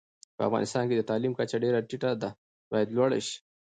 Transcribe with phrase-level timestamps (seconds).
[0.35, 2.29] په افغانستان کي د تعلیم کچه ډيره ټیټه ده،
[2.71, 3.37] بايد لوړه شي